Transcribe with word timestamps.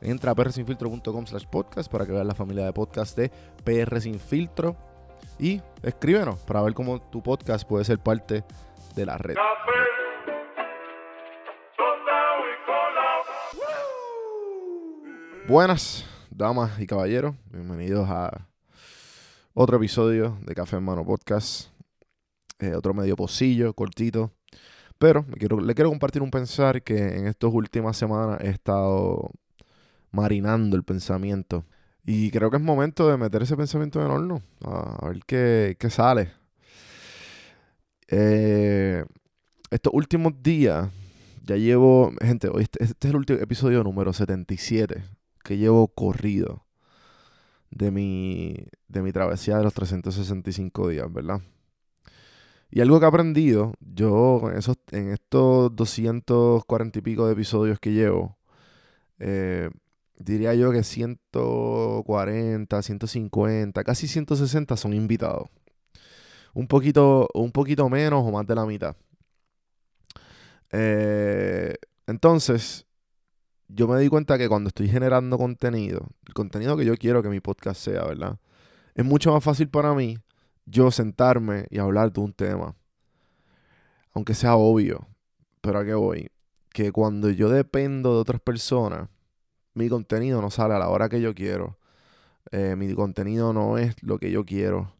Entra 0.00 0.30
a 0.30 0.34
prsinfiltro.com 0.34 1.26
slash 1.26 1.46
podcast 1.46 1.90
para 1.90 2.06
que 2.06 2.12
veas 2.12 2.26
la 2.26 2.34
familia 2.34 2.64
de 2.64 2.72
podcast 2.72 3.16
de 3.16 3.30
PR 3.64 4.00
Sin 4.00 4.20
Filtro 4.20 4.76
y 5.38 5.60
escríbenos 5.82 6.38
para 6.40 6.62
ver 6.62 6.74
cómo 6.74 7.00
tu 7.00 7.22
podcast 7.22 7.66
puede 7.66 7.84
ser 7.84 7.98
parte 7.98 8.44
de 8.94 9.06
la 9.06 9.18
red. 9.18 9.36
Buenas, 15.48 16.04
damas 16.30 16.78
y 16.78 16.86
caballeros, 16.86 17.34
bienvenidos 17.50 18.08
a 18.08 18.46
otro 19.54 19.78
episodio 19.78 20.38
de 20.42 20.54
Café 20.54 20.76
en 20.76 20.84
Mano 20.84 21.04
Podcast. 21.04 21.70
Eh, 22.60 22.74
otro 22.74 22.94
medio 22.94 23.16
pocillo, 23.16 23.72
cortito. 23.72 24.30
Pero 24.98 25.24
le 25.28 25.74
quiero 25.74 25.90
compartir 25.90 26.22
un 26.22 26.30
pensar 26.30 26.82
que 26.82 27.16
en 27.16 27.26
estas 27.26 27.52
últimas 27.52 27.96
semanas 27.96 28.40
he 28.42 28.50
estado 28.50 29.30
marinando 30.10 30.76
el 30.76 30.84
pensamiento. 30.84 31.64
Y 32.04 32.30
creo 32.30 32.50
que 32.50 32.56
es 32.56 32.62
momento 32.62 33.08
de 33.08 33.16
meter 33.16 33.42
ese 33.42 33.56
pensamiento 33.56 34.00
en 34.00 34.06
el 34.06 34.12
horno. 34.12 34.42
A, 34.64 35.08
ver 35.08 35.20
qué, 35.26 35.90
sale. 35.90 36.32
Eh, 38.08 39.04
estos 39.70 39.92
últimos 39.92 40.42
días, 40.42 40.88
ya 41.44 41.56
llevo, 41.56 42.12
gente, 42.20 42.50
este, 42.58 42.82
este 42.82 43.08
es 43.08 43.10
el 43.10 43.16
último 43.16 43.38
episodio 43.40 43.84
número 43.84 44.12
77 44.12 45.04
que 45.44 45.56
llevo 45.56 45.88
corrido 45.88 46.66
de 47.70 47.90
mi, 47.90 48.56
de 48.88 49.02
mi 49.02 49.12
travesía 49.12 49.58
de 49.58 49.64
los 49.64 49.74
365 49.74 50.88
días, 50.88 51.12
¿verdad? 51.12 51.40
Y 52.70 52.80
algo 52.80 52.98
que 52.98 53.06
he 53.06 53.08
aprendido, 53.08 53.72
yo 53.80 54.50
en, 54.50 54.58
esos, 54.58 54.76
en 54.90 55.10
estos 55.10 55.74
240 55.74 56.98
y 56.98 57.02
pico 57.02 57.26
de 57.26 57.32
episodios 57.32 57.78
que 57.80 57.92
llevo, 57.92 58.36
eh, 59.18 59.70
diría 60.18 60.54
yo 60.54 60.72
que 60.72 60.82
140, 60.82 62.82
150, 62.82 63.84
casi 63.84 64.08
160 64.08 64.76
son 64.76 64.92
invitados. 64.92 65.48
Un 66.54 66.66
poquito, 66.66 67.28
un 67.34 67.52
poquito 67.52 67.88
menos 67.88 68.24
o 68.26 68.32
más 68.32 68.46
de 68.46 68.54
la 68.54 68.66
mitad. 68.66 68.96
Eh, 70.72 71.74
entonces, 72.06 72.86
yo 73.68 73.86
me 73.86 74.00
di 74.00 74.08
cuenta 74.08 74.38
que 74.38 74.48
cuando 74.48 74.68
estoy 74.68 74.88
generando 74.88 75.38
contenido, 75.38 76.08
el 76.26 76.34
contenido 76.34 76.76
que 76.76 76.84
yo 76.84 76.96
quiero 76.96 77.22
que 77.22 77.28
mi 77.28 77.40
podcast 77.40 77.80
sea, 77.80 78.04
¿verdad? 78.04 78.38
Es 78.94 79.04
mucho 79.04 79.32
más 79.32 79.44
fácil 79.44 79.68
para 79.68 79.94
mí 79.94 80.18
yo 80.66 80.90
sentarme 80.90 81.66
y 81.70 81.78
hablar 81.78 82.12
de 82.12 82.20
un 82.20 82.32
tema. 82.32 82.74
Aunque 84.12 84.34
sea 84.34 84.56
obvio, 84.56 85.06
pero 85.60 85.78
a 85.78 85.84
qué 85.84 85.94
voy. 85.94 86.30
Que 86.70 86.92
cuando 86.92 87.30
yo 87.30 87.48
dependo 87.48 88.14
de 88.14 88.20
otras 88.20 88.40
personas, 88.40 89.08
mi 89.78 89.88
contenido 89.88 90.42
no 90.42 90.50
sale 90.50 90.74
a 90.74 90.78
la 90.78 90.88
hora 90.88 91.08
que 91.08 91.20
yo 91.20 91.34
quiero. 91.34 91.78
Eh, 92.50 92.76
mi 92.76 92.92
contenido 92.94 93.52
no 93.52 93.78
es 93.78 93.94
lo 94.02 94.18
que 94.18 94.30
yo 94.30 94.44
quiero. 94.44 94.92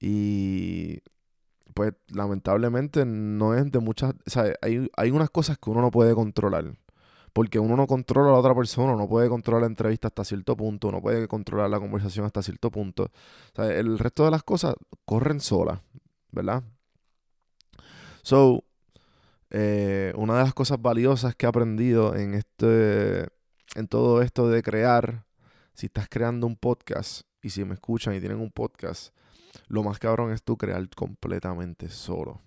Y 0.00 1.00
pues 1.74 1.94
lamentablemente 2.08 3.04
no 3.06 3.54
es 3.54 3.70
de 3.72 3.80
muchas... 3.80 4.14
O 4.26 4.30
sea, 4.30 4.54
hay, 4.62 4.88
hay 4.96 5.10
unas 5.10 5.30
cosas 5.30 5.58
que 5.58 5.70
uno 5.70 5.80
no 5.80 5.90
puede 5.90 6.14
controlar 6.14 6.76
porque 7.34 7.58
uno 7.58 7.76
no 7.76 7.88
controla 7.88 8.28
a 8.28 8.32
la 8.32 8.38
otra 8.38 8.54
persona, 8.54 8.94
no 8.94 9.08
puede 9.08 9.28
controlar 9.28 9.62
la 9.62 9.66
entrevista 9.66 10.06
hasta 10.06 10.24
cierto 10.24 10.56
punto, 10.56 10.92
no 10.92 11.02
puede 11.02 11.26
controlar 11.26 11.68
la 11.68 11.80
conversación 11.80 12.24
hasta 12.24 12.42
cierto 12.42 12.70
punto. 12.70 13.10
El 13.56 13.98
resto 13.98 14.24
de 14.24 14.30
las 14.30 14.44
cosas 14.44 14.76
corren 15.04 15.40
solas, 15.40 15.80
¿verdad? 16.30 16.62
So, 18.22 18.62
eh, 19.50 20.12
una 20.16 20.38
de 20.38 20.44
las 20.44 20.54
cosas 20.54 20.80
valiosas 20.80 21.34
que 21.34 21.46
he 21.46 21.48
aprendido 21.48 22.14
en 22.14 22.34
este, 22.34 23.28
en 23.74 23.88
todo 23.88 24.22
esto 24.22 24.48
de 24.48 24.62
crear, 24.62 25.24
si 25.74 25.86
estás 25.86 26.08
creando 26.08 26.46
un 26.46 26.56
podcast 26.56 27.22
y 27.42 27.50
si 27.50 27.64
me 27.64 27.74
escuchan 27.74 28.14
y 28.14 28.20
tienen 28.20 28.40
un 28.40 28.50
podcast, 28.50 29.14
lo 29.68 29.82
más 29.82 29.98
cabrón 29.98 30.32
es 30.32 30.42
tú 30.42 30.56
crear 30.56 30.88
completamente 30.90 31.88
solo. 31.90 32.40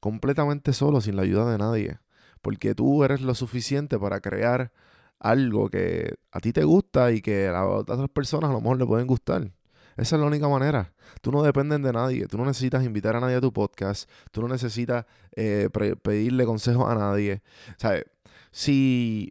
Completamente 0.00 0.72
solo, 0.72 1.00
sin 1.00 1.16
la 1.16 1.22
ayuda 1.22 1.50
de 1.50 1.58
nadie 1.58 1.98
porque 2.44 2.74
tú 2.74 3.02
eres 3.02 3.22
lo 3.22 3.34
suficiente 3.34 3.98
para 3.98 4.20
crear 4.20 4.70
algo 5.18 5.70
que 5.70 6.14
a 6.30 6.40
ti 6.40 6.52
te 6.52 6.62
gusta 6.62 7.10
y 7.10 7.22
que 7.22 7.48
a 7.48 7.64
otras 7.64 8.10
personas 8.10 8.50
a 8.50 8.52
lo 8.52 8.60
mejor 8.60 8.78
le 8.78 8.84
pueden 8.84 9.06
gustar. 9.06 9.50
Esa 9.96 10.16
es 10.16 10.20
la 10.20 10.26
única 10.26 10.46
manera. 10.46 10.92
Tú 11.22 11.32
no 11.32 11.42
dependes 11.42 11.82
de 11.82 11.92
nadie. 11.92 12.26
Tú 12.26 12.36
no 12.36 12.44
necesitas 12.44 12.84
invitar 12.84 13.16
a 13.16 13.20
nadie 13.20 13.36
a 13.36 13.40
tu 13.40 13.50
podcast. 13.50 14.10
Tú 14.30 14.42
no 14.42 14.48
necesitas 14.48 15.06
eh, 15.34 15.70
pedirle 16.02 16.44
consejos 16.44 16.86
a 16.86 16.94
nadie. 16.94 17.42
¿Sabes? 17.78 18.04
Si, 18.50 19.30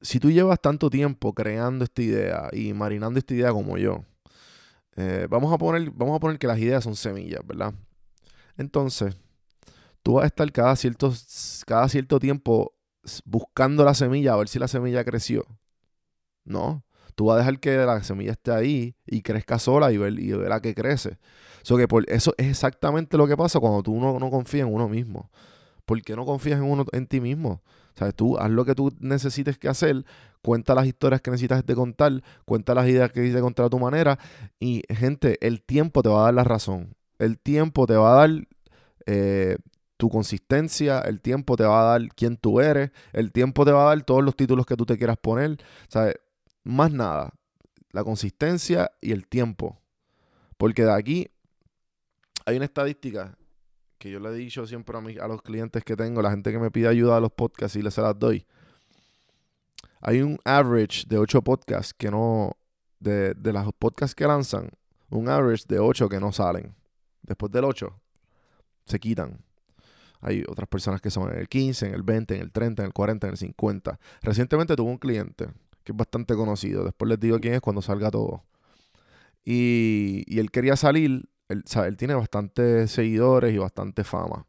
si 0.00 0.18
tú 0.18 0.30
llevas 0.30 0.60
tanto 0.60 0.90
tiempo 0.90 1.34
creando 1.34 1.84
esta 1.84 2.02
idea 2.02 2.48
y 2.52 2.72
marinando 2.72 3.18
esta 3.18 3.34
idea 3.34 3.52
como 3.52 3.76
yo, 3.78 4.04
eh, 4.96 5.26
vamos, 5.30 5.52
a 5.52 5.58
poner, 5.58 5.90
vamos 5.90 6.16
a 6.16 6.20
poner 6.20 6.38
que 6.38 6.46
las 6.46 6.58
ideas 6.58 6.84
son 6.84 6.96
semillas, 6.96 7.40
¿verdad? 7.46 7.74
Entonces, 8.56 9.16
tú 10.02 10.14
vas 10.14 10.24
a 10.24 10.26
estar 10.26 10.50
cada 10.52 10.74
cierto, 10.76 11.12
cada 11.66 11.88
cierto 11.88 12.18
tiempo 12.18 12.74
buscando 13.24 13.84
la 13.84 13.94
semilla 13.94 14.34
a 14.34 14.36
ver 14.36 14.48
si 14.48 14.58
la 14.58 14.68
semilla 14.68 15.04
creció. 15.04 15.46
No, 16.44 16.84
tú 17.14 17.26
vas 17.26 17.36
a 17.36 17.38
dejar 17.38 17.60
que 17.60 17.76
la 17.76 18.02
semilla 18.02 18.32
esté 18.32 18.50
ahí 18.52 18.96
y 19.06 19.22
crezca 19.22 19.58
sola 19.58 19.92
y 19.92 19.98
ver, 19.98 20.18
y 20.18 20.32
verá 20.32 20.60
que 20.60 20.74
crece. 20.74 21.18
Eso 21.62 22.34
es 22.38 22.46
exactamente 22.48 23.16
lo 23.16 23.26
que 23.26 23.36
pasa 23.36 23.60
cuando 23.60 23.82
tú 23.82 24.00
no, 24.00 24.18
no 24.18 24.30
confías 24.30 24.66
en 24.66 24.74
uno 24.74 24.88
mismo. 24.88 25.30
¿Por 25.90 26.02
qué 26.02 26.14
no 26.14 26.24
confías 26.24 26.60
en, 26.60 26.66
uno, 26.66 26.86
en 26.92 27.08
ti 27.08 27.20
mismo? 27.20 27.62
¿Sabes? 27.96 28.14
Tú 28.14 28.38
haz 28.38 28.48
lo 28.48 28.64
que 28.64 28.76
tú 28.76 28.94
necesites 29.00 29.58
que 29.58 29.68
hacer, 29.68 30.04
cuenta 30.40 30.72
las 30.72 30.86
historias 30.86 31.20
que 31.20 31.32
necesitas 31.32 31.66
de 31.66 31.74
contar, 31.74 32.22
cuenta 32.44 32.74
las 32.74 32.88
ideas 32.88 33.10
que 33.10 33.22
quieres 33.22 33.42
contar 33.42 33.66
a 33.66 33.70
tu 33.70 33.80
manera 33.80 34.16
y, 34.60 34.84
gente, 34.88 35.36
el 35.44 35.62
tiempo 35.62 36.00
te 36.04 36.08
va 36.08 36.20
a 36.20 36.24
dar 36.26 36.34
la 36.34 36.44
razón. 36.44 36.94
El 37.18 37.40
tiempo 37.40 37.88
te 37.88 37.96
va 37.96 38.12
a 38.12 38.28
dar 38.28 38.46
eh, 39.06 39.56
tu 39.96 40.10
consistencia, 40.10 41.00
el 41.00 41.20
tiempo 41.20 41.56
te 41.56 41.64
va 41.64 41.80
a 41.80 41.98
dar 41.98 42.08
quién 42.14 42.36
tú 42.36 42.60
eres, 42.60 42.92
el 43.12 43.32
tiempo 43.32 43.64
te 43.64 43.72
va 43.72 43.82
a 43.82 43.96
dar 43.96 44.04
todos 44.04 44.22
los 44.22 44.36
títulos 44.36 44.66
que 44.66 44.76
tú 44.76 44.86
te 44.86 44.96
quieras 44.96 45.16
poner, 45.16 45.56
¿sabes? 45.88 46.14
Más 46.62 46.92
nada, 46.92 47.32
la 47.90 48.04
consistencia 48.04 48.92
y 49.00 49.10
el 49.10 49.26
tiempo. 49.26 49.80
Porque 50.56 50.84
de 50.84 50.92
aquí 50.92 51.30
hay 52.46 52.54
una 52.54 52.66
estadística 52.66 53.36
que 54.00 54.10
yo 54.10 54.18
le 54.18 54.30
he 54.30 54.34
dicho 54.34 54.66
siempre 54.66 54.96
a, 54.96 55.24
a 55.24 55.28
los 55.28 55.42
clientes 55.42 55.84
que 55.84 55.94
tengo, 55.94 56.22
la 56.22 56.30
gente 56.30 56.50
que 56.50 56.58
me 56.58 56.70
pide 56.70 56.88
ayuda 56.88 57.18
a 57.18 57.20
los 57.20 57.30
podcasts 57.30 57.76
y 57.76 57.82
les 57.82 57.92
se 57.92 58.00
las 58.00 58.18
doy. 58.18 58.46
Hay 60.00 60.22
un 60.22 60.38
average 60.42 61.04
de 61.06 61.18
8 61.18 61.42
podcasts 61.42 61.92
que 61.92 62.10
no, 62.10 62.56
de, 62.98 63.34
de 63.34 63.52
los 63.52 63.74
podcasts 63.78 64.14
que 64.14 64.26
lanzan, 64.26 64.70
un 65.10 65.28
average 65.28 65.64
de 65.68 65.78
8 65.78 66.08
que 66.08 66.18
no 66.18 66.32
salen. 66.32 66.74
Después 67.20 67.52
del 67.52 67.64
8, 67.64 67.94
se 68.86 68.98
quitan. 68.98 69.44
Hay 70.22 70.44
otras 70.48 70.68
personas 70.68 71.02
que 71.02 71.10
son 71.10 71.30
en 71.30 71.38
el 71.38 71.48
15, 71.48 71.88
en 71.88 71.94
el 71.94 72.02
20, 72.02 72.36
en 72.36 72.40
el 72.40 72.52
30, 72.52 72.82
en 72.82 72.86
el 72.86 72.92
40, 72.94 73.26
en 73.26 73.32
el 73.32 73.36
50. 73.36 74.00
Recientemente 74.22 74.76
tuve 74.76 74.90
un 74.90 74.98
cliente 74.98 75.48
que 75.84 75.92
es 75.92 75.96
bastante 75.96 76.34
conocido. 76.34 76.84
Después 76.84 77.06
les 77.06 77.20
digo 77.20 77.38
quién 77.38 77.52
es 77.52 77.60
cuando 77.60 77.82
salga 77.82 78.10
todo. 78.10 78.44
Y 79.44 80.38
él 80.38 80.50
quería 80.50 80.76
salir. 80.76 81.28
Él, 81.50 81.64
él 81.84 81.96
tiene 81.96 82.14
bastantes 82.14 82.90
seguidores 82.92 83.52
y 83.52 83.58
bastante 83.58 84.04
fama. 84.04 84.46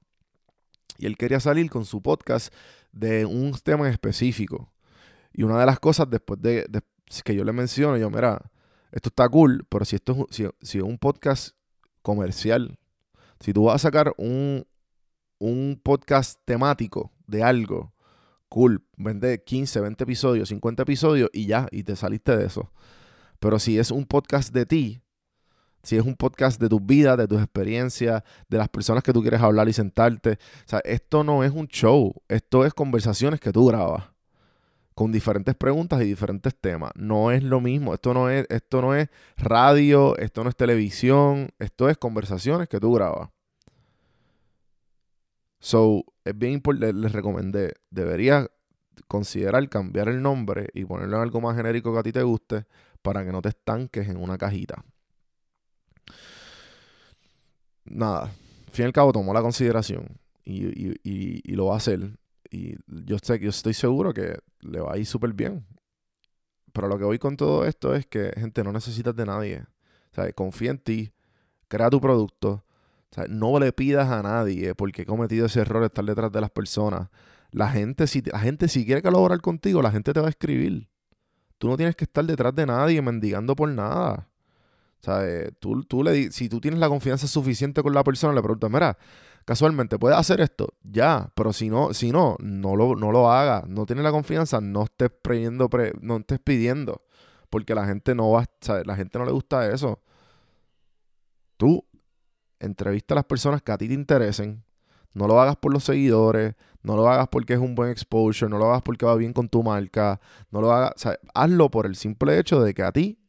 Y 0.98 1.08
él 1.08 1.18
quería 1.18 1.40
salir 1.40 1.70
con 1.70 1.84
su 1.84 2.02
podcast 2.02 2.54
de 2.92 3.26
un 3.26 3.54
tema 3.64 3.90
específico. 3.90 4.72
Y 5.34 5.44
una 5.44 5.60
de 5.60 5.66
las 5.66 5.80
cosas 5.80 6.10
después 6.10 6.40
de, 6.42 6.68
que 7.24 7.36
yo 7.36 7.44
le 7.44 7.54
menciono, 7.54 7.98
yo, 7.98 8.10
mira, 8.10 8.52
esto 8.92 9.10
está 9.10 9.28
cool, 9.28 9.66
pero 9.68 9.84
si 9.84 9.96
esto 9.96 10.28
es, 10.30 10.36
si, 10.36 10.48
si 10.62 10.80
un 10.80 10.98
podcast 11.00 11.56
comercial, 12.04 12.78
si 13.40 13.52
tú 13.52 13.64
vas 13.64 13.76
a 13.76 13.80
sacar 13.80 14.14
un, 14.18 14.68
un 15.40 15.82
podcast 15.82 16.40
temático 16.46 17.12
de 17.26 17.42
algo, 17.42 17.94
cool, 18.48 18.86
vende 18.96 19.44
15, 19.44 19.80
20 19.80 20.04
episodios, 20.04 20.50
50 20.50 20.84
episodios 20.84 21.30
y 21.34 21.48
ya, 21.48 21.68
y 21.72 21.82
te 21.84 21.96
saliste 21.96 22.38
de 22.38 22.46
eso. 22.46 22.72
Pero 23.40 23.58
si 23.58 23.80
es 23.80 23.90
un 23.90 24.06
podcast 24.06 24.54
de 24.54 24.68
ti, 24.68 25.02
si 25.84 25.98
es 25.98 26.06
un 26.06 26.16
podcast 26.16 26.60
de 26.60 26.70
tu 26.70 26.80
vida, 26.80 27.18
de 27.18 27.28
tus 27.28 27.40
experiencias, 27.40 28.24
de 28.50 28.58
las 28.58 28.70
personas 28.70 29.04
que 29.04 29.14
tú 29.14 29.22
quieres 29.22 29.42
hablar 29.42 29.68
y 29.70 29.74
sentarte, 29.74 30.32
o 30.32 30.70
sea, 30.70 30.80
esto 30.84 31.24
no 31.24 31.44
es 31.44 31.52
un 31.52 31.68
show, 31.68 32.14
esto 32.28 32.66
es 32.66 32.74
conversaciones 32.74 33.40
que 33.40 33.52
tú 33.52 33.68
grabas 33.68 34.12
con 34.94 35.12
diferentes 35.12 35.56
preguntas 35.56 36.02
y 36.02 36.06
diferentes 36.06 36.56
temas. 36.56 36.92
No 36.96 37.32
es 37.32 37.44
lo 37.44 37.62
mismo, 37.62 37.94
esto 37.94 38.14
no 38.14 38.30
es 38.30 38.46
esto 38.50 38.82
no 38.82 38.96
es 38.96 39.10
radio, 39.38 40.18
esto 40.18 40.44
no 40.44 40.50
es 40.50 40.56
televisión, 40.56 41.50
esto 41.60 41.90
es 41.90 41.98
conversaciones 41.98 42.68
que 42.68 42.80
tú 42.80 42.94
grabas. 42.94 43.30
So, 45.60 46.04
es 46.26 46.38
bien 46.38 46.54
importante, 46.54 46.94
les 46.94 47.12
recomendé, 47.12 47.74
deberías 47.90 48.48
considerar 49.08 49.68
cambiar 49.70 50.08
el 50.08 50.22
nombre 50.22 50.70
y 50.74 50.86
ponerlo 50.86 51.18
en 51.18 51.24
algo 51.24 51.42
más 51.42 51.56
genérico 51.56 51.94
que 51.94 52.00
a 52.00 52.04
ti 52.04 52.12
te 52.12 52.24
guste 52.24 52.66
para 53.02 53.24
que 53.26 53.32
no 53.32 53.42
te 53.42 53.50
estanques 53.50 54.08
en 54.08 54.18
una 54.18 54.38
cajita. 54.38 54.84
Nada, 57.86 58.32
fin 58.72 58.84
y 58.84 58.86
al 58.88 58.94
cabo 58.94 59.12
tomó 59.12 59.34
la 59.34 59.42
consideración 59.42 60.08
y, 60.46 61.56
lo 61.56 61.68
va 61.68 61.76
a 61.76 61.78
hacer. 61.78 62.18
Y 62.50 62.76
yo, 62.88 63.18
sé, 63.22 63.40
yo 63.40 63.50
estoy 63.50 63.74
seguro 63.74 64.14
que 64.14 64.38
le 64.62 64.80
va 64.80 64.94
a 64.94 64.98
ir 64.98 65.06
súper 65.06 65.34
bien. 65.34 65.66
Pero 66.74 66.88
lo 66.88 66.98
que 66.98 67.04
voy 67.04 67.20
con 67.20 67.36
todo 67.36 67.66
esto 67.66 67.96
es 67.96 68.06
que, 68.06 68.32
gente, 68.38 68.64
no 68.64 68.72
necesitas 68.72 69.16
de 69.16 69.26
nadie. 69.26 69.66
O 70.12 70.16
sea, 70.16 70.32
confía 70.34 70.72
en 70.72 70.78
ti, 70.78 71.12
crea 71.68 71.90
tu 71.90 72.00
producto, 72.00 72.64
o 73.12 73.16
sea, 73.16 73.26
no 73.28 73.60
le 73.60 73.74
pidas 73.74 74.10
a 74.10 74.22
nadie 74.24 74.74
porque 74.74 75.02
he 75.02 75.06
cometido 75.06 75.46
ese 75.46 75.60
error 75.60 75.82
de 75.82 75.88
estar 75.88 76.06
detrás 76.06 76.32
de 76.32 76.42
las 76.42 76.50
personas. 76.50 77.10
La 77.52 77.70
gente, 77.70 78.08
si, 78.08 78.22
la 78.22 78.40
gente, 78.40 78.70
si 78.70 78.86
quiere 78.86 79.02
colaborar 79.02 79.42
contigo, 79.42 79.82
la 79.82 79.92
gente 79.92 80.14
te 80.14 80.22
va 80.22 80.28
a 80.28 80.30
escribir. 80.30 80.88
Tú 81.58 81.68
no 81.68 81.76
tienes 81.76 81.96
que 81.96 82.06
estar 82.06 82.24
detrás 82.24 82.56
de 82.56 82.66
nadie 82.66 83.02
mendigando 83.02 83.54
por 83.56 83.68
nada. 83.70 84.30
Eh, 85.08 85.52
tú, 85.60 85.84
tú 85.84 86.04
le, 86.04 86.32
si 86.32 86.50
tú 86.50 86.60
tienes 86.60 86.80
la 86.80 86.90
confianza 86.90 87.28
suficiente 87.28 87.82
con 87.82 87.94
la 87.94 88.04
persona, 88.04 88.34
le 88.34 88.42
preguntas, 88.42 88.70
mira, 88.70 88.98
casualmente, 89.46 89.98
¿puedes 89.98 90.18
hacer 90.18 90.42
esto? 90.42 90.74
Ya, 90.84 91.32
pero 91.36 91.54
si 91.54 91.70
no, 91.70 91.94
si 91.94 92.12
no, 92.12 92.38
no 92.40 92.76
lo, 92.76 92.96
no 92.96 93.12
lo 93.12 93.32
hagas. 93.32 93.68
No 93.68 93.86
tienes 93.86 94.04
la 94.04 94.12
confianza, 94.12 94.62
no 94.62 94.84
estés 94.84 95.12
pidiendo, 95.22 95.70
no 96.02 96.18
estés 96.18 96.40
pidiendo. 96.40 97.02
Porque 97.50 97.76
la 97.76 97.86
gente 97.86 98.16
no 98.16 98.32
va, 98.32 98.46
la 98.86 98.96
gente 98.96 99.20
no 99.20 99.26
le 99.26 99.32
gusta 99.32 99.70
eso. 99.70 100.00
Tú 101.58 101.86
entrevista 102.60 103.14
a 103.14 103.18
las 103.18 103.26
personas 103.26 103.62
que 103.62 103.72
a 103.72 103.78
ti 103.78 103.88
te 103.88 103.94
interesen. 103.94 104.64
No 105.14 105.28
lo 105.28 105.42
hagas 105.42 105.58
por 105.58 105.74
los 105.74 105.84
seguidores, 105.84 106.56
no 106.84 106.96
lo 106.96 107.10
hagas 107.10 107.28
porque 107.28 107.54
es 107.54 107.60
un 107.60 107.76
buen 107.76 107.90
exposure, 107.90 108.50
no 108.50 108.58
lo 108.58 108.68
hagas 108.68 108.82
porque 108.82 109.06
va 109.06 109.16
bien 109.16 109.34
con 109.34 109.50
tu 109.50 109.62
marca, 109.62 110.22
no 110.52 110.62
lo 110.62 110.72
hagas, 110.72 110.94
hazlo 111.34 111.70
por 111.70 111.86
el 111.86 111.96
simple 111.98 112.40
hecho 112.40 112.62
de 112.62 112.74
que 112.74 112.84
a 112.84 112.94
ti 112.94 113.21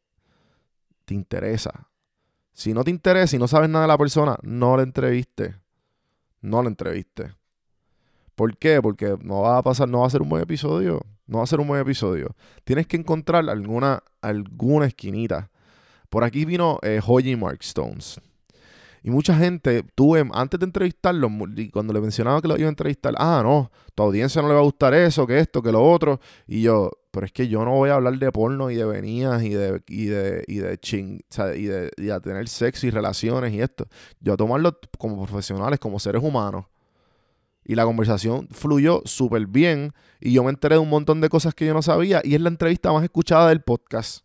te 1.04 1.14
interesa. 1.14 1.88
Si 2.52 2.74
no 2.74 2.84
te 2.84 2.90
interesa 2.90 3.36
y 3.36 3.38
no 3.38 3.48
sabes 3.48 3.68
nada 3.68 3.84
de 3.84 3.88
la 3.88 3.98
persona, 3.98 4.36
no 4.42 4.76
la 4.76 4.82
entreviste. 4.82 5.56
No 6.40 6.62
la 6.62 6.68
entreviste. 6.68 7.34
¿Por 8.34 8.56
qué? 8.56 8.80
Porque 8.82 9.16
no 9.22 9.42
va 9.42 9.58
a 9.58 9.62
pasar, 9.62 9.88
no 9.88 10.00
va 10.00 10.06
a 10.06 10.10
ser 10.10 10.22
un 10.22 10.28
buen 10.28 10.42
episodio. 10.42 11.00
No 11.26 11.38
va 11.38 11.44
a 11.44 11.46
ser 11.46 11.60
un 11.60 11.68
buen 11.68 11.80
episodio. 11.80 12.34
Tienes 12.64 12.86
que 12.86 12.96
encontrar 12.96 13.48
alguna, 13.48 14.02
alguna 14.20 14.86
esquinita. 14.86 15.50
Por 16.10 16.24
aquí 16.24 16.44
vino 16.44 16.78
eh, 16.82 17.00
Mark 17.06 17.38
Markstones. 17.38 18.20
Y 19.02 19.10
mucha 19.10 19.36
gente, 19.36 19.82
tuve, 19.94 20.28
antes 20.32 20.60
de 20.60 20.66
entrevistarlo, 20.66 21.28
cuando 21.72 21.92
le 21.92 22.00
mencionaba 22.00 22.40
que 22.40 22.48
lo 22.48 22.56
iba 22.56 22.66
a 22.66 22.68
entrevistar, 22.68 23.14
ah, 23.18 23.40
no, 23.42 23.70
tu 23.94 24.02
audiencia 24.02 24.40
no 24.42 24.48
le 24.48 24.54
va 24.54 24.60
a 24.60 24.64
gustar 24.64 24.94
eso, 24.94 25.26
que 25.26 25.40
esto, 25.40 25.60
que 25.60 25.72
lo 25.72 25.82
otro. 25.82 26.20
Y 26.46 26.62
yo, 26.62 26.90
pero 27.12 27.26
es 27.26 27.32
que 27.32 27.46
yo 27.46 27.64
no 27.64 27.72
voy 27.72 27.90
a 27.90 27.94
hablar 27.94 28.18
de 28.18 28.32
porno 28.32 28.70
y 28.70 28.74
de 28.74 28.86
venidas 28.86 29.42
y 29.42 29.50
de, 29.50 29.82
y 29.86 30.06
de, 30.06 30.44
y 30.48 30.56
de 30.56 30.78
ching, 30.78 31.20
o 31.30 31.34
sea, 31.34 31.54
y 31.54 31.66
de, 31.66 31.90
y 31.98 32.04
de 32.04 32.20
tener 32.20 32.48
sexo 32.48 32.86
y 32.86 32.90
relaciones 32.90 33.52
y 33.52 33.60
esto. 33.60 33.86
Yo 34.20 34.32
a 34.32 34.36
tomarlo 34.38 34.78
como 34.98 35.22
profesionales, 35.26 35.78
como 35.78 36.00
seres 36.00 36.22
humanos. 36.22 36.64
Y 37.64 37.74
la 37.74 37.84
conversación 37.84 38.48
fluyó 38.50 39.02
súper 39.04 39.46
bien. 39.46 39.92
Y 40.20 40.32
yo 40.32 40.42
me 40.42 40.50
enteré 40.50 40.76
de 40.76 40.80
un 40.80 40.88
montón 40.88 41.20
de 41.20 41.28
cosas 41.28 41.54
que 41.54 41.66
yo 41.66 41.74
no 41.74 41.82
sabía. 41.82 42.22
Y 42.24 42.34
es 42.34 42.40
la 42.40 42.48
entrevista 42.48 42.90
más 42.92 43.04
escuchada 43.04 43.50
del 43.50 43.60
podcast. 43.60 44.24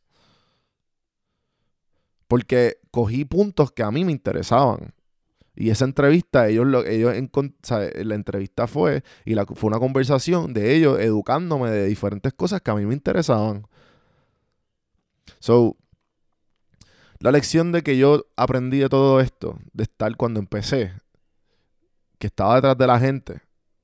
Porque 2.30 2.78
cogí 2.90 3.26
puntos 3.26 3.72
que 3.72 3.84
a 3.84 3.92
mí 3.92 4.06
me 4.06 4.14
interesaban. 4.14 4.94
Y 5.60 5.72
esa 5.72 5.86
entrevista, 5.86 6.48
ellos, 6.48 6.68
lo, 6.68 6.86
ellos 6.86 7.16
la 7.16 8.16
entrevista 8.16 8.68
fue, 8.68 9.04
y 9.26 9.34
la, 9.34 9.44
fue 9.48 9.70
una 9.70 9.80
conversación 9.80 10.54
de 10.54 10.76
ellos 10.76 11.00
educándome 11.00 11.72
de 11.72 11.88
diferentes 11.88 12.32
cosas 12.34 12.62
que 12.62 12.70
a 12.70 12.76
mí 12.76 12.86
me 12.86 12.94
interesaban. 12.94 13.66
So, 15.40 15.76
la 17.20 17.32
lección 17.32 17.72
de 17.72 17.82
que 17.82 17.98
yo 17.98 18.28
aprendí 18.36 18.78
de 18.78 18.88
todo 18.88 19.20
esto, 19.20 19.58
de 19.74 19.84
estar 19.84 20.16
cuando 20.16 20.40
empecé, 20.40 20.94
que 22.20 22.28
estaba 22.28 22.56
detrás 22.56 22.78
de 22.78 22.86
la 22.86 23.00
gente, 23.00 23.42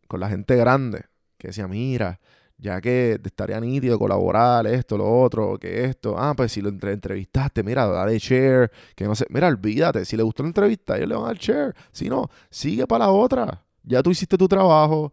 con 0.08 0.20
la 0.20 0.30
gente 0.30 0.56
grande, 0.56 1.06
que 1.40 1.48
decía, 1.48 1.68
mira, 1.68 2.20
ya 2.64 2.80
que 2.80 3.20
estaría 3.22 3.60
nítido 3.60 4.00
colaborar, 4.00 4.66
esto, 4.68 4.98
lo 4.98 5.22
otro, 5.22 5.60
que 5.60 5.84
esto, 5.84 6.16
ah, 6.18 6.34
pues 6.34 6.54
si 6.54 6.62
lo 6.62 6.70
entrevistaste, 6.70 7.62
mira, 7.62 7.86
dale 7.86 8.18
share, 8.18 8.72
que 8.96 9.04
no 9.04 9.16
sé, 9.16 9.26
mira, 9.30 9.50
olvídate, 9.50 10.06
si 10.06 10.16
le 10.16 10.24
gustó 10.24 10.44
la 10.44 10.48
entrevista, 10.48 10.96
ellos 10.96 11.10
le 11.10 11.16
van 11.16 11.26
a 11.26 11.28
dar 11.28 11.38
share, 11.38 11.76
si 11.92 12.08
no, 12.08 12.30
sigue 12.50 12.88
para 12.88 13.04
la 13.06 13.12
otra, 13.12 13.66
ya 13.84 14.02
tú 14.02 14.12
hiciste 14.12 14.38
tu 14.38 14.48
trabajo, 14.48 15.12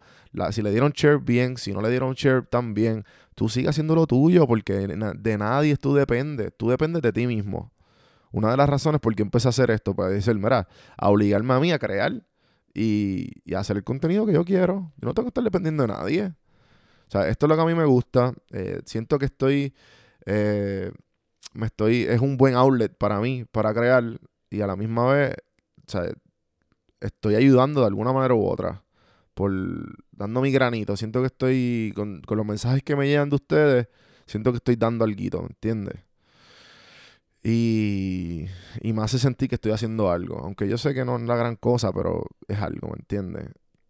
si 0.53 0.63
le 0.63 0.71
dieron 0.71 0.93
share 0.93 1.19
bien, 1.19 1.57
si 1.57 1.73
no 1.73 1.81
le 1.81 1.91
dieron 1.91 2.15
share 2.15 2.47
también, 2.47 3.05
tú 3.35 3.49
sigue 3.49 3.69
haciendo 3.69 3.97
lo 3.97 4.07
tuyo, 4.07 4.47
porque 4.47 4.75
de 4.75 5.39
nadie 5.39 5.77
tú 5.77 5.93
dependes, 5.93 6.53
tú 6.57 6.71
dependes 6.71 7.03
de 7.03 7.13
ti 7.13 7.27
mismo. 7.27 7.73
Una 8.31 8.53
de 8.53 8.59
las 8.59 8.69
razones 8.69 9.01
por 9.01 9.13
qué 9.17 9.23
empecé 9.23 9.49
a 9.49 9.51
hacer 9.51 9.73
esto, 9.73 9.97
para 9.97 10.11
decir, 10.11 10.37
mira, 10.37 10.69
a 10.97 11.09
obligarme 11.09 11.53
a 11.53 11.59
mí 11.59 11.73
a 11.73 11.81
crear 11.81 12.13
y, 12.73 13.29
y 13.45 13.55
hacer 13.55 13.77
el 13.77 13.83
contenido 13.83 14.25
que 14.25 14.35
yo 14.35 14.45
quiero. 14.45 14.93
Yo 14.99 15.07
no 15.07 15.15
tengo 15.15 15.25
que 15.25 15.31
estar 15.31 15.43
dependiendo 15.43 15.83
de 15.83 15.89
nadie. 15.89 16.33
O 17.11 17.13
sea, 17.13 17.29
esto 17.29 17.47
es 17.47 17.49
lo 17.49 17.57
que 17.57 17.63
a 17.63 17.67
mí 17.67 17.75
me 17.75 17.85
gusta. 17.87 18.33
Eh, 18.53 18.83
siento 18.85 19.19
que 19.19 19.25
estoy, 19.25 19.75
eh, 20.27 20.93
me 21.55 21.67
estoy, 21.67 22.03
es 22.03 22.21
un 22.21 22.37
buen 22.37 22.55
outlet 22.55 22.97
para 22.97 23.19
mí, 23.19 23.45
para 23.51 23.75
crear 23.75 24.21
y 24.49 24.61
a 24.61 24.69
la 24.69 24.77
misma 24.77 25.13
vez, 25.13 25.35
o 25.89 25.91
sea, 25.91 26.05
estoy 27.01 27.35
ayudando 27.35 27.81
de 27.81 27.89
alguna 27.89 28.13
manera 28.13 28.35
u 28.35 28.47
otra, 28.47 28.85
por 29.35 29.51
dando 30.13 30.41
mi 30.41 30.53
granito. 30.53 30.97
Siento 30.97 31.19
que 31.21 31.27
estoy, 31.27 31.93
con, 31.97 32.23
los 32.29 32.47
mensajes 32.47 32.85
que 32.85 32.95
me 32.95 33.09
llegan 33.09 33.29
de 33.29 33.35
ustedes, 33.35 33.89
siento 34.27 34.53
que 34.53 34.59
estoy 34.59 34.77
dando 34.77 35.05
algo, 35.05 35.43
¿me 35.43 35.49
entiendes? 35.49 35.99
Y, 37.43 38.47
y 38.83 38.93
me 38.93 39.03
hace 39.03 39.19
sentir 39.19 39.49
que 39.49 39.57
estoy 39.57 39.73
haciendo 39.73 40.13
algo. 40.13 40.39
Aunque 40.39 40.69
yo 40.69 40.79
sé 40.79 40.95
que 40.95 41.05
no 41.05 41.17
es 41.17 41.23
la 41.23 41.35
gran 41.35 41.57
cosa, 41.57 41.93
pero 41.93 42.25
es 42.47 42.61
algo, 42.61 42.91
¿me 42.91 42.99
entiendes? 43.01 43.49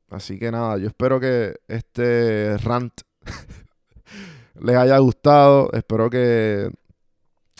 Así 0.09 0.39
que 0.39 0.50
nada, 0.50 0.79
yo 0.79 0.87
espero 0.87 1.21
que 1.21 1.57
este 1.69 2.57
rant 2.59 3.03
les 4.61 4.77
haya 4.77 4.99
gustado. 4.99 5.71
Espero 5.73 6.11
que 6.11 6.71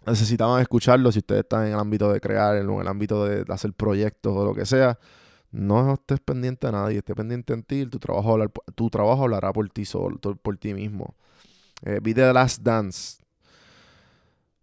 necesitaban 0.07 0.61
escucharlo 0.61 1.13
si 1.13 1.19
ustedes 1.19 1.43
están 1.43 1.67
en 1.67 1.73
el 1.75 1.79
ámbito 1.79 2.13
de 2.13 2.21
crear, 2.21 2.57
en 2.57 2.71
el 2.71 2.89
ámbito 2.89 3.25
de 3.25 3.45
hacer 3.53 3.73
proyectos 3.73 4.35
o 4.37 4.45
lo 4.45 4.55
que 4.55 4.67
sea. 4.67 4.99
No 5.53 5.95
estés 5.95 6.21
pendiente 6.21 6.69
a 6.69 6.73
nadie, 6.73 6.99
esté 6.99 7.15
pendiente 7.15 7.53
en 7.53 7.63
ti, 7.65 7.85
tu 7.87 7.99
trabajo, 7.99 8.39
tu 8.75 8.89
trabajo 8.89 9.25
hablará 9.25 9.53
por 9.53 9.69
ti 9.69 9.85
solo, 9.85 10.19
por 10.19 10.57
ti 10.57 10.75
mismo. 10.75 11.17
Eh, 11.83 11.99
vi 12.03 12.15
The 12.15 12.33
Last 12.33 12.63
Dance. 12.63 13.21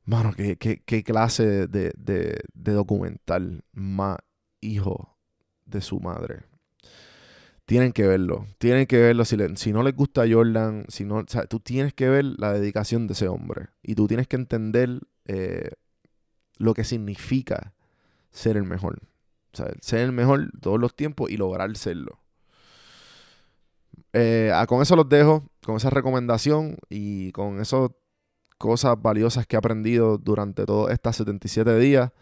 Mano, 0.06 0.32
qué, 0.34 1.04
clase 1.04 1.68
de, 1.68 1.92
de, 1.98 2.40
de, 2.54 2.72
documental 2.72 3.66
más 3.74 4.18
hijo 4.62 5.18
de 5.66 5.82
su 5.82 6.00
madre. 6.00 6.44
Tienen 7.68 7.92
que 7.92 8.08
verlo, 8.08 8.48
tienen 8.60 8.86
que 8.88 8.98
verlo. 8.98 9.26
Si, 9.26 9.74
no 9.74 9.84
les 9.84 9.94
gusta 9.94 10.24
Jordan, 10.26 10.86
si 10.88 11.04
no, 11.04 11.18
o 11.18 11.26
sea, 11.28 11.48
tú 11.48 11.60
tienes 11.60 11.94
que 11.94 12.08
ver 12.08 12.24
la 12.38 12.54
dedicación 12.54 13.08
de 13.08 13.14
ese 13.14 13.28
hombre. 13.28 13.68
Y 13.84 13.96
tú 13.96 14.08
tienes 14.08 14.26
que 14.26 14.38
entender 14.38 15.02
eh, 15.26 15.72
lo 16.58 16.74
que 16.74 16.86
significa 16.86 17.74
ser 18.32 18.56
el 18.56 18.64
mejor. 18.64 19.02
O 19.52 19.58
sea, 19.58 19.68
ser 19.82 20.00
el 20.00 20.14
mejor 20.14 20.50
todos 20.62 20.80
los 20.80 20.96
tiempos 20.96 21.30
y 21.30 21.36
lograr 21.36 21.76
serlo. 21.76 22.22
Eh, 24.14 24.50
ah, 24.54 24.66
con 24.66 24.82
eso 24.82 24.96
los 24.96 25.10
dejo, 25.10 25.50
con 25.62 25.76
esa 25.76 25.90
recomendación 25.90 26.78
y 26.90 27.34
con 27.34 27.60
esas 27.60 27.90
cosas 28.58 28.96
valiosas 29.02 29.46
que 29.46 29.58
he 29.58 29.60
aprendido 29.60 30.18
durante 30.18 30.66
todos 30.66 30.90
estos 30.90 31.18
77 31.18 31.78
días. 31.80 32.14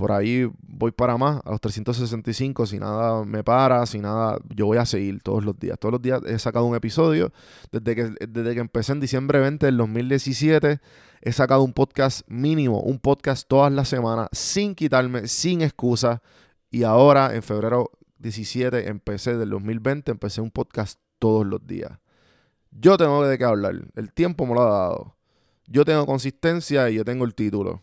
Por 0.00 0.12
ahí 0.12 0.50
voy 0.62 0.92
para 0.92 1.18
más, 1.18 1.42
a 1.44 1.50
los 1.50 1.60
365, 1.60 2.64
si 2.64 2.78
nada 2.78 3.22
me 3.22 3.44
para, 3.44 3.84
si 3.84 3.98
nada, 3.98 4.38
yo 4.48 4.64
voy 4.64 4.78
a 4.78 4.86
seguir 4.86 5.20
todos 5.22 5.44
los 5.44 5.58
días. 5.58 5.78
Todos 5.78 5.92
los 5.92 6.00
días 6.00 6.22
he 6.24 6.38
sacado 6.38 6.64
un 6.64 6.74
episodio. 6.74 7.34
Desde 7.70 7.94
que, 7.94 8.26
desde 8.26 8.54
que 8.54 8.60
empecé 8.60 8.92
en 8.92 9.00
diciembre 9.00 9.40
20 9.40 9.66
del 9.66 9.76
2017, 9.76 10.80
he 11.20 11.32
sacado 11.32 11.62
un 11.62 11.74
podcast 11.74 12.26
mínimo, 12.28 12.80
un 12.80 12.98
podcast 12.98 13.46
todas 13.46 13.70
las 13.70 13.88
semanas, 13.88 14.28
sin 14.32 14.74
quitarme, 14.74 15.28
sin 15.28 15.60
excusas. 15.60 16.20
Y 16.70 16.84
ahora, 16.84 17.34
en 17.34 17.42
febrero 17.42 17.90
17, 18.20 18.88
empecé 18.88 19.36
del 19.36 19.50
2020, 19.50 20.12
empecé 20.12 20.40
un 20.40 20.50
podcast 20.50 20.98
todos 21.18 21.44
los 21.44 21.66
días. 21.66 21.98
Yo 22.70 22.96
tengo 22.96 23.22
de 23.26 23.36
qué 23.36 23.44
hablar. 23.44 23.74
El 23.96 24.14
tiempo 24.14 24.46
me 24.46 24.54
lo 24.54 24.62
ha 24.62 24.70
dado. 24.70 25.16
Yo 25.66 25.84
tengo 25.84 26.06
consistencia 26.06 26.88
y 26.88 26.94
yo 26.94 27.04
tengo 27.04 27.26
el 27.26 27.34
título. 27.34 27.82